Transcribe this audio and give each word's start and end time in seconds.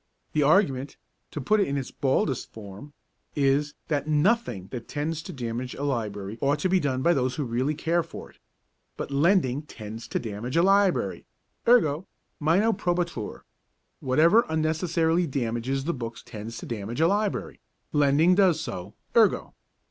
The 0.33 0.41
argument 0.41 0.97
to 1.29 1.39
put 1.39 1.59
it 1.59 1.67
in 1.67 1.77
its 1.77 1.91
baldest 1.91 2.51
form 2.51 2.93
is, 3.35 3.75
that 3.87 4.07
Nothing 4.07 4.65
that 4.71 4.87
tends 4.87 5.21
to 5.21 5.31
damage 5.31 5.75
a 5.75 5.83
library 5.83 6.39
ought 6.41 6.57
to 6.61 6.69
be 6.69 6.79
done 6.79 7.03
by 7.03 7.13
those 7.13 7.35
who 7.35 7.43
really 7.43 7.75
care 7.75 8.01
for 8.01 8.31
it; 8.31 8.39
but 8.97 9.11
lending 9.11 9.61
tends 9.61 10.07
to 10.07 10.17
damage 10.17 10.57
a 10.57 10.63
library, 10.63 11.27
ergo. 11.67 12.07
Minor 12.39 12.73
probatur: 12.73 13.41
Whatever 13.99 14.43
unnecessarily 14.49 15.27
damages 15.27 15.83
the 15.83 15.93
books 15.93 16.23
tends 16.25 16.57
to 16.57 16.65
damage 16.65 16.99
a 16.99 17.07
library; 17.07 17.59
lending 17.93 18.33
does 18.33 18.59
so, 18.59 18.95
ergo. 19.15 19.53